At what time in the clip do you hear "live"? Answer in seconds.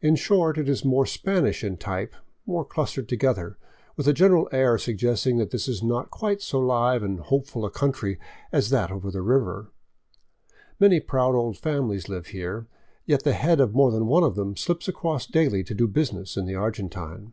6.58-7.04, 12.08-12.26